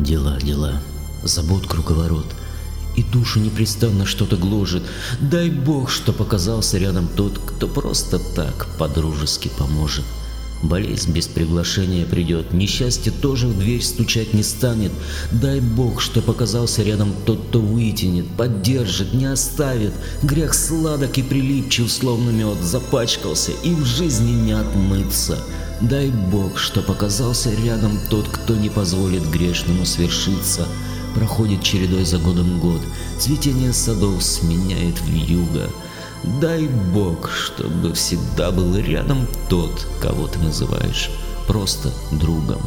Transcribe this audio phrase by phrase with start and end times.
[0.00, 0.80] Дела, дела,
[1.22, 2.24] забот круговорот.
[2.96, 4.82] И душу непрестанно что-то гложет.
[5.20, 10.04] Дай бог, что показался рядом тот, кто просто так по-дружески поможет.
[10.62, 14.92] Болезнь без приглашения придет, несчастье тоже в дверь стучать не станет.
[15.32, 19.92] Дай бог, что показался рядом тот, кто вытянет, поддержит, не оставит.
[20.22, 25.38] Грех сладок и прилипчив, словно мед, запачкался и в жизни не отмыться.
[25.80, 30.66] Дай бог, что показался рядом тот, кто не позволит грешному свершиться.
[31.14, 32.80] Проходит чередой за годом год,
[33.18, 35.70] цветение садов сменяет в юго.
[36.40, 41.10] Дай бог, чтобы всегда был рядом тот, кого ты называешь
[41.46, 42.60] просто другом.